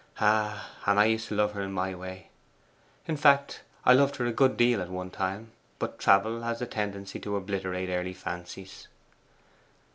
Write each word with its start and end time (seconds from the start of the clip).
Ah, 0.19 0.71
and 0.87 0.99
I 0.99 1.05
used 1.05 1.27
to 1.27 1.35
love 1.35 1.51
her 1.51 1.61
in 1.61 1.71
my 1.73 1.93
way. 1.93 2.29
In 3.07 3.15
fact, 3.15 3.61
I 3.85 3.93
loved 3.93 4.15
her 4.15 4.25
a 4.25 4.31
good 4.33 4.57
deal 4.57 4.81
at 4.81 4.89
one 4.89 5.11
time; 5.11 5.51
but 5.77 5.99
travel 5.99 6.41
has 6.41 6.59
a 6.59 6.65
tendency 6.65 7.19
to 7.19 7.35
obliterate 7.35 7.87
early 7.89 8.13
fancies. 8.13 8.87